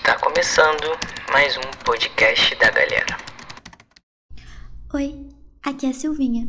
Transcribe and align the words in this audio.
Está 0.00 0.18
começando 0.18 0.98
mais 1.30 1.58
um 1.58 1.84
podcast 1.84 2.54
da 2.56 2.70
galera. 2.70 3.18
Oi, 4.94 5.28
aqui 5.62 5.84
é 5.84 5.90
a 5.90 5.92
Silvinha 5.92 6.48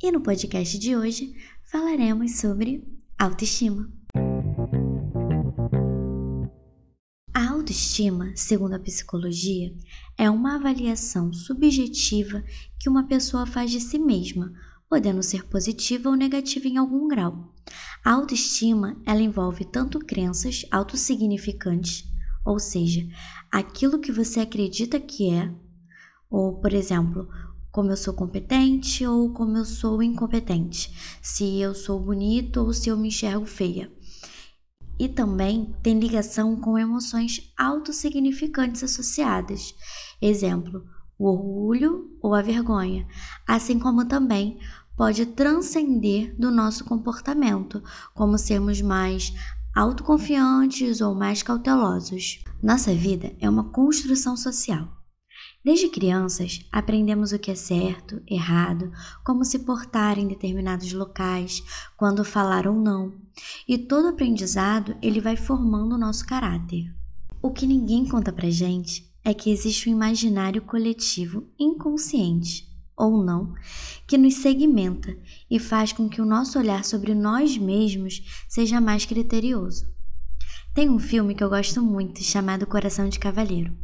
e 0.00 0.12
no 0.12 0.20
podcast 0.20 0.78
de 0.78 0.94
hoje 0.94 1.34
falaremos 1.64 2.38
sobre 2.38 2.86
autoestima. 3.18 3.90
A 7.34 7.50
autoestima, 7.50 8.30
segundo 8.36 8.74
a 8.74 8.78
psicologia, 8.78 9.74
é 10.16 10.30
uma 10.30 10.54
avaliação 10.54 11.32
subjetiva 11.32 12.44
que 12.78 12.88
uma 12.88 13.08
pessoa 13.08 13.44
faz 13.46 13.72
de 13.72 13.80
si 13.80 13.98
mesma, 13.98 14.52
podendo 14.88 15.24
ser 15.24 15.44
positiva 15.48 16.08
ou 16.08 16.14
negativa 16.14 16.68
em 16.68 16.76
algum 16.76 17.08
grau. 17.08 17.52
A 18.04 18.12
autoestima, 18.12 18.96
ela 19.04 19.20
envolve 19.20 19.64
tanto 19.64 19.98
crenças 19.98 20.64
autossignificantes, 20.70 22.15
ou 22.46 22.60
seja, 22.60 23.04
aquilo 23.50 23.98
que 23.98 24.12
você 24.12 24.38
acredita 24.38 25.00
que 25.00 25.30
é, 25.32 25.52
ou, 26.30 26.60
por 26.60 26.72
exemplo, 26.72 27.28
como 27.72 27.90
eu 27.90 27.96
sou 27.96 28.14
competente 28.14 29.04
ou 29.04 29.32
como 29.32 29.56
eu 29.58 29.64
sou 29.64 30.02
incompetente, 30.02 31.18
se 31.20 31.60
eu 31.60 31.74
sou 31.74 31.98
bonito 32.00 32.58
ou 32.58 32.72
se 32.72 32.88
eu 32.88 32.96
me 32.96 33.08
enxergo 33.08 33.44
feia. 33.44 33.92
E 34.98 35.08
também 35.08 35.74
tem 35.82 35.98
ligação 35.98 36.56
com 36.56 36.78
emoções 36.78 37.52
autossignificantes 37.58 38.82
associadas. 38.82 39.74
Exemplo, 40.22 40.84
o 41.18 41.28
orgulho 41.28 42.16
ou 42.22 42.32
a 42.32 42.40
vergonha, 42.40 43.06
assim 43.46 43.78
como 43.78 44.06
também 44.06 44.58
pode 44.96 45.26
transcender 45.26 46.34
do 46.38 46.50
nosso 46.50 46.84
comportamento, 46.84 47.82
como 48.14 48.38
sermos 48.38 48.80
mais 48.80 49.34
autoconfiantes 49.76 51.02
ou 51.02 51.14
mais 51.14 51.42
cautelosos. 51.42 52.42
Nossa 52.62 52.94
vida 52.94 53.36
é 53.38 53.48
uma 53.48 53.64
construção 53.64 54.34
social. 54.34 54.88
Desde 55.62 55.90
crianças, 55.90 56.66
aprendemos 56.72 57.32
o 57.32 57.38
que 57.38 57.50
é 57.50 57.54
certo, 57.54 58.22
errado, 58.26 58.90
como 59.22 59.44
se 59.44 59.58
portar 59.58 60.18
em 60.18 60.26
determinados 60.26 60.90
locais, 60.94 61.62
quando 61.94 62.24
falar 62.24 62.66
ou 62.66 62.74
não. 62.74 63.12
E 63.68 63.76
todo 63.76 64.08
aprendizado, 64.08 64.96
ele 65.02 65.20
vai 65.20 65.36
formando 65.36 65.94
o 65.94 65.98
nosso 65.98 66.24
caráter. 66.24 66.90
O 67.42 67.50
que 67.50 67.66
ninguém 67.66 68.08
conta 68.08 68.32
pra 68.32 68.48
gente 68.48 69.12
é 69.22 69.34
que 69.34 69.50
existe 69.50 69.90
um 69.90 69.92
imaginário 69.92 70.62
coletivo 70.62 71.46
inconsciente 71.58 72.65
ou 72.96 73.22
não, 73.22 73.52
que 74.06 74.16
nos 74.16 74.34
segmenta 74.34 75.16
e 75.50 75.58
faz 75.58 75.92
com 75.92 76.08
que 76.08 76.20
o 76.20 76.26
nosso 76.26 76.58
olhar 76.58 76.84
sobre 76.84 77.14
nós 77.14 77.58
mesmos 77.58 78.22
seja 78.48 78.80
mais 78.80 79.04
criterioso. 79.04 79.86
Tem 80.74 80.88
um 80.88 80.98
filme 80.98 81.34
que 81.34 81.42
eu 81.42 81.48
gosto 81.48 81.82
muito 81.82 82.22
chamado 82.22 82.66
Coração 82.66 83.08
de 83.08 83.18
Cavalheiro. 83.18 83.76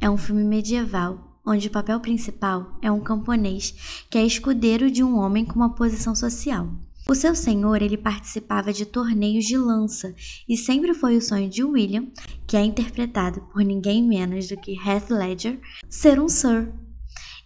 É 0.00 0.08
um 0.08 0.16
filme 0.16 0.44
medieval 0.44 1.40
onde 1.44 1.68
o 1.68 1.70
papel 1.70 1.98
principal 2.00 2.78
é 2.82 2.92
um 2.92 3.00
camponês 3.00 4.04
que 4.10 4.18
é 4.18 4.24
escudeiro 4.24 4.90
de 4.90 5.02
um 5.02 5.18
homem 5.18 5.44
com 5.44 5.54
uma 5.56 5.74
posição 5.74 6.14
social. 6.14 6.68
O 7.08 7.14
seu 7.14 7.34
senhor 7.34 7.80
ele 7.80 7.96
participava 7.96 8.70
de 8.70 8.84
torneios 8.84 9.46
de 9.46 9.56
lança 9.56 10.14
e 10.46 10.58
sempre 10.58 10.92
foi 10.92 11.16
o 11.16 11.22
sonho 11.22 11.48
de 11.48 11.64
William, 11.64 12.06
que 12.46 12.54
é 12.54 12.62
interpretado 12.62 13.40
por 13.52 13.62
ninguém 13.62 14.06
menos 14.06 14.48
do 14.48 14.58
que 14.58 14.72
Heath 14.72 15.08
Ledger, 15.08 15.58
ser 15.88 16.20
um 16.20 16.28
Sir 16.28 16.70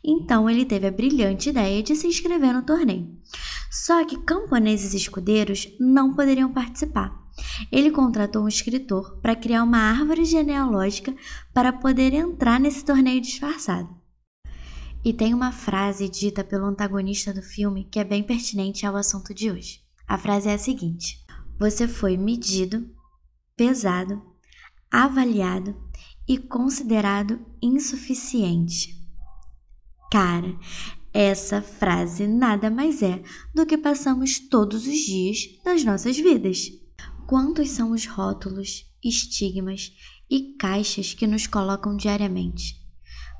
então 0.05 0.49
ele 0.51 0.65
teve 0.65 0.87
a 0.87 0.91
brilhante 0.91 1.51
ideia 1.51 1.83
de 1.83 1.95
se 1.95 2.07
inscrever 2.07 2.53
no 2.53 2.63
torneio. 2.63 3.17
Só 3.71 4.05
que 4.05 4.19
camponeses 4.19 4.95
escudeiros 4.95 5.69
não 5.79 6.15
poderiam 6.15 6.53
participar. 6.53 7.23
Ele 7.71 7.91
contratou 7.91 8.45
um 8.45 8.49
escritor 8.49 9.19
para 9.21 9.37
criar 9.37 9.63
uma 9.63 9.79
árvore 9.79 10.25
genealógica 10.25 11.15
para 11.55 11.73
poder 11.73 12.13
entrar 12.13 12.61
nesse 12.61 12.85
torneio 12.85 13.21
disfarçado. 13.21 13.89
E 15.05 15.13
tem 15.13 15.35
uma 15.35 15.51
frase 15.51 16.09
dita 16.09 16.45
pelo 16.45 16.67
antagonista 16.67 17.33
do 17.33 17.43
filme 17.43 17.85
que 17.91 17.99
é 17.99 18.05
bem 18.05 18.23
pertinente 18.23 18.87
ao 18.87 18.97
assunto 18.97 19.35
de 19.35 19.51
hoje. 19.51 19.81
A 20.07 20.19
frase 20.19 20.49
é 20.49 20.55
a 20.55 20.59
seguinte: 20.59 21.25
Você 21.59 21.89
foi 21.89 22.17
medido, 22.17 22.89
pesado, 23.57 24.23
avaliado 24.91 25.75
e 26.29 26.39
considerado 26.39 27.41
insuficiente. 27.61 29.02
Cara, 30.13 30.55
essa 31.11 31.63
frase 31.63 32.27
nada 32.27 32.71
mais 32.71 33.03
é 33.03 33.23
do 33.55 33.65
que 33.65 33.79
passamos 33.79 34.39
todos 34.39 34.87
os 34.87 34.99
dias 34.99 35.39
das 35.65 35.85
nossas 35.85 36.19
vidas. 36.19 36.71
Quantos 37.27 37.71
são 37.71 37.93
os 37.93 38.05
rótulos, 38.05 38.85
estigmas 39.03 39.91
e 40.29 40.55
caixas 40.59 41.15
que 41.15 41.27
nos 41.27 41.47
colocam 41.47 41.97
diariamente? 41.97 42.75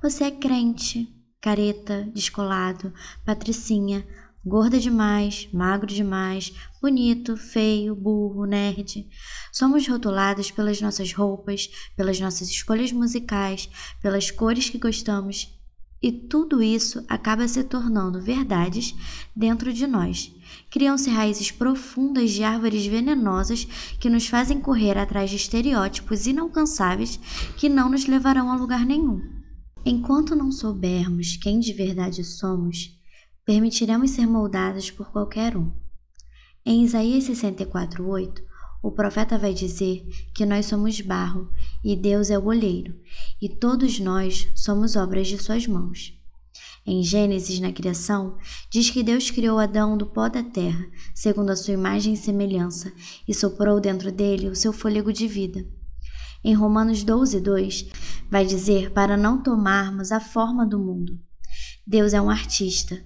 Você 0.03 0.25
é 0.25 0.31
crente, 0.31 1.15
careta, 1.43 2.11
descolado, 2.15 2.91
patricinha, 3.23 4.07
gorda 4.43 4.81
demais, 4.81 5.51
magro 5.53 5.93
demais, 5.93 6.55
bonito, 6.81 7.37
feio, 7.37 7.95
burro, 7.95 8.47
nerd. 8.47 9.07
Somos 9.53 9.87
rotulados 9.87 10.51
pelas 10.51 10.81
nossas 10.81 11.13
roupas, 11.13 11.69
pelas 11.95 12.19
nossas 12.19 12.49
escolhas 12.49 12.91
musicais, 12.93 13.69
pelas 14.01 14.31
cores 14.31 14.71
que 14.71 14.79
gostamos 14.79 15.61
e 16.03 16.11
tudo 16.11 16.63
isso 16.63 17.05
acaba 17.09 17.47
se 17.47 17.63
tornando 17.63 18.21
verdades 18.21 18.95
dentro 19.35 19.73
de 19.73 19.87
nós. 19.87 20.35
Criam-se 20.71 21.09
raízes 21.09 21.51
profundas 21.51 22.33
de 22.33 22.43
árvores 22.43 22.85
venenosas 22.87 23.65
que 24.01 24.11
nos 24.11 24.27
fazem 24.27 24.61
correr 24.61 24.99
atrás 24.99 25.31
de 25.31 25.37
estereótipos 25.37 26.27
inalcançáveis 26.27 27.21
que 27.57 27.69
não 27.69 27.89
nos 27.89 28.07
levarão 28.07 28.51
a 28.51 28.57
lugar 28.57 28.85
nenhum. 28.85 29.21
Enquanto 29.85 30.35
não 30.35 30.51
soubermos 30.51 31.37
quem 31.37 31.61
de 31.61 31.73
verdade 31.73 32.25
somos, 32.25 32.99
permitiremos 33.45 34.11
ser 34.11 34.27
moldados 34.27 34.91
por 34.91 35.11
qualquer 35.11 35.57
um. 35.57 35.73
Em 36.65 36.85
Isaías 36.85 37.25
64:8, 37.25 38.43
o 38.83 38.91
profeta 38.91 39.39
vai 39.39 39.55
dizer 39.55 40.05
que 40.35 40.45
nós 40.45 40.67
somos 40.67 41.01
barro 41.01 41.49
e 41.85 41.95
Deus 41.95 42.31
é 42.31 42.39
o 42.39 42.47
olheiro, 42.47 42.95
e 43.41 43.49
todos 43.49 44.01
nós 44.01 44.49
somos 44.55 44.97
obras 44.97 45.29
de 45.29 45.39
suas 45.39 45.67
mãos. 45.67 46.19
Em 46.85 47.01
Gênesis, 47.01 47.61
na 47.61 47.73
criação, 47.73 48.37
diz 48.69 48.91
que 48.91 49.05
Deus 49.05 49.31
criou 49.31 49.61
Adão 49.61 49.97
do 49.97 50.05
pó 50.05 50.29
da 50.29 50.43
terra, 50.43 50.85
segundo 51.15 51.51
a 51.51 51.57
sua 51.57 51.75
imagem 51.75 52.15
e 52.15 52.17
semelhança, 52.17 52.93
e 53.27 53.33
soprou 53.33 53.81
dentro 53.81 54.11
dele 54.11 54.49
o 54.49 54.57
seu 54.57 54.73
fôlego 54.73 55.13
de 55.13 55.29
vida. 55.29 55.65
Em 56.43 56.55
Romanos 56.55 57.05
12, 57.05 57.41
2, 57.41 57.87
vai 58.29 58.45
dizer 58.45 58.91
para 58.91 59.17
não 59.17 59.41
tomarmos 59.41 60.11
a 60.11 60.19
forma 60.19 60.67
do 60.67 60.77
mundo. 60.77 61.21
Deus 61.87 62.13
é 62.13 62.21
um 62.21 62.29
artista, 62.29 63.01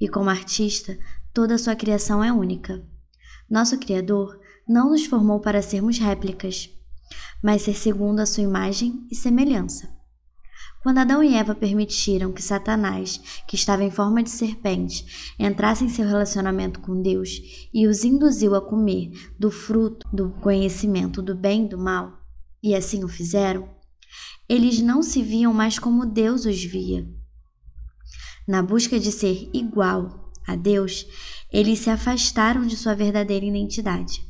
e 0.00 0.08
como 0.08 0.28
artista, 0.28 0.98
toda 1.32 1.54
a 1.54 1.58
sua 1.58 1.76
criação 1.76 2.24
é 2.24 2.32
única. 2.32 2.84
Nosso 3.48 3.78
Criador 3.78 4.40
não 4.70 4.90
nos 4.90 5.04
formou 5.04 5.40
para 5.40 5.60
sermos 5.60 5.98
réplicas, 5.98 6.70
mas 7.42 7.62
ser 7.62 7.74
segundo 7.74 8.20
a 8.20 8.26
sua 8.26 8.44
imagem 8.44 9.04
e 9.10 9.16
semelhança. 9.16 9.90
Quando 10.80 10.98
Adão 10.98 11.24
e 11.24 11.34
Eva 11.34 11.56
permitiram 11.56 12.30
que 12.30 12.40
Satanás, 12.40 13.20
que 13.48 13.56
estava 13.56 13.82
em 13.82 13.90
forma 13.90 14.22
de 14.22 14.30
serpente, 14.30 15.34
entrasse 15.40 15.84
em 15.84 15.88
seu 15.88 16.06
relacionamento 16.06 16.78
com 16.78 17.02
Deus 17.02 17.68
e 17.74 17.88
os 17.88 18.04
induziu 18.04 18.54
a 18.54 18.60
comer 18.60 19.10
do 19.36 19.50
fruto 19.50 20.06
do 20.12 20.30
conhecimento 20.40 21.20
do 21.20 21.34
bem 21.34 21.64
e 21.64 21.68
do 21.68 21.76
mal, 21.76 22.20
e 22.62 22.72
assim 22.72 23.02
o 23.02 23.08
fizeram, 23.08 23.68
eles 24.48 24.80
não 24.80 25.02
se 25.02 25.20
viam 25.20 25.52
mais 25.52 25.80
como 25.80 26.06
Deus 26.06 26.44
os 26.44 26.62
via. 26.62 27.04
Na 28.46 28.62
busca 28.62 29.00
de 29.00 29.10
ser 29.10 29.50
igual 29.52 30.30
a 30.46 30.54
Deus, 30.54 31.06
eles 31.52 31.80
se 31.80 31.90
afastaram 31.90 32.64
de 32.64 32.76
sua 32.76 32.94
verdadeira 32.94 33.44
identidade. 33.44 34.29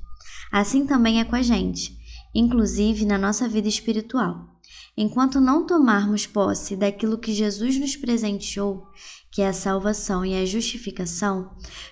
Assim 0.51 0.87
também 0.87 1.21
é 1.21 1.25
com 1.25 1.37
a 1.37 1.43
gente, 1.43 1.97
inclusive 2.35 3.05
na 3.05 3.17
nossa 3.17 3.49
vida 3.49 3.69
espiritual. 3.69 4.49
Enquanto 4.97 5.41
não 5.41 5.67
tomarmos 5.67 6.27
posse 6.27 6.77
daquilo 6.77 7.19
que 7.19 7.33
Jesus 7.33 7.79
nos 7.79 7.97
presenteou, 7.97 8.87
que 9.31 9.43
é 9.43 9.49
a 9.49 9.53
salvação 9.53 10.25
e 10.25 10.35
a 10.35 10.45
justificação, 10.45 11.51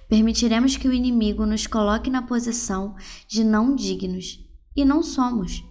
permitiremos 0.09 0.77
que 0.77 0.89
o 0.89 0.93
inimigo 0.93 1.47
nos 1.47 1.67
coloque 1.67 2.11
na 2.11 2.23
posição 2.23 2.97
de 3.29 3.45
não 3.45 3.75
dignos. 3.75 4.41
E 4.77 4.85
não 4.85 5.03
somos. 5.03 5.65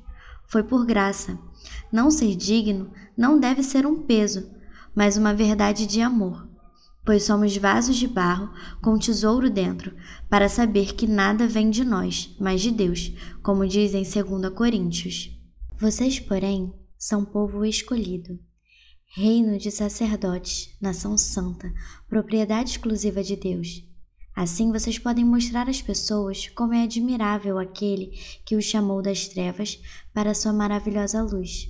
Foi 0.47 0.63
por 0.63 0.85
graça. 0.85 1.37
Não 1.91 2.09
ser 2.09 2.35
digno 2.35 2.91
não 3.17 3.39
deve 3.39 3.63
ser 3.63 3.85
um 3.85 4.03
peso, 4.03 4.49
mas 4.95 5.17
uma 5.17 5.33
verdade 5.33 5.85
de 5.85 6.01
amor 6.01 6.47
pois 7.07 7.23
somos 7.23 7.55
vasos 7.55 7.95
de 7.95 8.05
barro 8.05 8.51
com 8.81 8.99
tesouro 8.99 9.49
dentro, 9.49 9.95
para 10.29 10.49
saber 10.49 10.93
que 10.93 11.07
nada 11.07 11.47
vem 11.47 11.69
de 11.69 11.85
nós, 11.85 12.35
mas 12.37 12.59
de 12.59 12.69
Deus, 12.69 13.13
como 13.41 13.65
diz 13.65 13.93
em 13.93 14.03
2 14.03 14.53
Coríntios. 14.53 15.31
Vocês, 15.79 16.19
porém, 16.19 16.73
são 16.97 17.23
povo 17.23 17.63
escolhido, 17.63 18.37
reino 19.15 19.57
de 19.57 19.71
sacerdotes, 19.71 20.75
nação 20.81 21.17
santa, 21.17 21.71
propriedade 22.09 22.71
exclusiva 22.71 23.23
de 23.23 23.37
Deus. 23.37 23.85
Assim 24.35 24.69
vocês 24.73 24.99
podem 24.99 25.23
mostrar 25.23 25.69
às 25.69 25.81
pessoas 25.81 26.49
como 26.49 26.73
é 26.73 26.83
admirável 26.83 27.57
aquele 27.57 28.11
que 28.45 28.57
os 28.57 28.65
chamou 28.65 29.01
das 29.01 29.29
trevas 29.29 29.79
para 30.13 30.35
sua 30.35 30.51
maravilhosa 30.51 31.23
luz. 31.23 31.69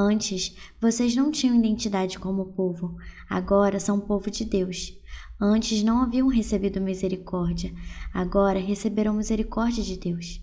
Antes, 0.00 0.54
vocês 0.80 1.16
não 1.16 1.32
tinham 1.32 1.58
identidade 1.58 2.20
como 2.20 2.52
povo, 2.52 2.94
agora 3.28 3.80
são 3.80 3.98
povo 3.98 4.30
de 4.30 4.44
Deus. 4.44 4.96
Antes 5.40 5.82
não 5.82 6.00
haviam 6.00 6.28
recebido 6.28 6.80
misericórdia, 6.80 7.74
agora 8.14 8.60
receberam 8.60 9.14
misericórdia 9.14 9.82
de 9.82 9.96
Deus. 9.96 10.40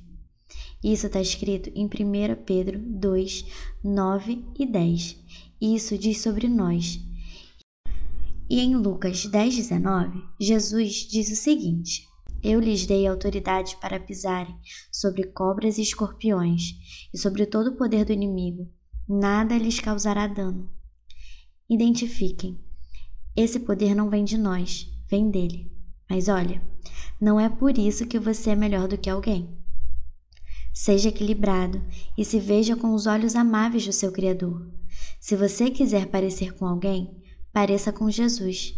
Isso 0.84 1.08
está 1.08 1.22
escrito 1.22 1.72
em 1.74 1.86
1 1.86 2.44
Pedro 2.46 2.80
2, 2.80 3.46
9 3.82 4.46
e 4.60 4.66
10. 4.66 5.24
Isso 5.62 5.98
diz 5.98 6.20
sobre 6.20 6.50
nós. 6.50 7.00
E 8.50 8.60
em 8.60 8.76
Lucas 8.76 9.26
10, 9.26 9.56
19, 9.56 10.22
Jesus 10.38 11.08
diz 11.10 11.32
o 11.32 11.36
seguinte: 11.38 12.06
Eu 12.44 12.60
lhes 12.60 12.86
dei 12.86 13.08
autoridade 13.08 13.78
para 13.78 14.02
pisarem 14.02 14.54
sobre 14.92 15.24
cobras 15.28 15.78
e 15.78 15.82
escorpiões, 15.82 16.74
e 17.14 17.18
sobre 17.18 17.46
todo 17.46 17.70
o 17.70 17.78
poder 17.78 18.04
do 18.04 18.12
inimigo. 18.12 18.70
Nada 19.08 19.56
lhes 19.56 19.80
causará 19.80 20.26
dano. 20.26 20.68
Identifiquem. 21.70 22.60
Esse 23.36 23.60
poder 23.60 23.94
não 23.94 24.10
vem 24.10 24.24
de 24.24 24.36
nós, 24.36 24.92
vem 25.08 25.30
dele. 25.30 25.72
Mas 26.10 26.28
olha, 26.28 26.60
não 27.22 27.40
é 27.40 27.48
por 27.48 27.78
isso 27.78 28.08
que 28.08 28.18
você 28.18 28.50
é 28.52 28.56
melhor 28.56 28.88
do 28.88 28.98
que 28.98 29.08
alguém. 29.08 29.56
Seja 30.74 31.10
equilibrado 31.10 31.84
e 32.18 32.26
se 32.26 32.40
veja 32.40 32.76
com 32.76 32.96
os 32.96 33.06
olhos 33.06 33.36
amáveis 33.36 33.86
do 33.86 33.94
seu 33.94 34.12
Criador. 34.12 34.68
Se 35.20 35.36
você 35.36 35.70
quiser 35.70 36.08
parecer 36.08 36.56
com 36.56 36.66
alguém, 36.66 37.22
pareça 37.54 37.94
com 37.94 38.10
Jesus. 38.10 38.74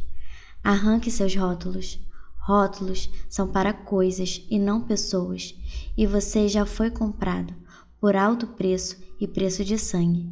Arranque 0.61 1.09
seus 1.09 1.33
rótulos. 1.35 2.01
Rótulos 2.37 3.09
são 3.29 3.47
para 3.47 3.71
coisas 3.71 4.45
e 4.49 4.59
não 4.59 4.81
pessoas, 4.81 5.55
e 5.97 6.05
você 6.05 6.49
já 6.49 6.65
foi 6.65 6.91
comprado 6.91 7.53
por 7.99 8.15
alto 8.15 8.47
preço 8.47 8.97
e 9.19 9.27
preço 9.27 9.63
de 9.63 9.77
sangue. 9.77 10.29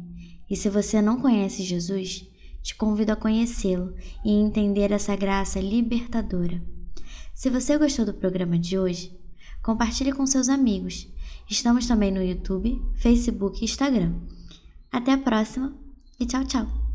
E 0.48 0.56
se 0.56 0.68
você 0.68 1.02
não 1.02 1.20
conhece 1.20 1.62
Jesus, 1.62 2.28
te 2.62 2.74
convido 2.74 3.12
a 3.12 3.16
conhecê-lo 3.16 3.94
e 4.24 4.32
entender 4.32 4.92
essa 4.92 5.14
graça 5.14 5.60
libertadora. 5.60 6.62
Se 7.34 7.50
você 7.50 7.76
gostou 7.76 8.04
do 8.04 8.14
programa 8.14 8.58
de 8.58 8.78
hoje, 8.78 9.16
compartilhe 9.62 10.12
com 10.12 10.26
seus 10.26 10.48
amigos. 10.48 11.08
Estamos 11.48 11.86
também 11.86 12.10
no 12.10 12.22
YouTube, 12.22 12.82
Facebook 12.94 13.60
e 13.60 13.64
Instagram. 13.64 14.14
Até 14.90 15.12
a 15.12 15.18
próxima 15.18 15.74
e 16.18 16.26
tchau, 16.26 16.44
tchau! 16.44 16.85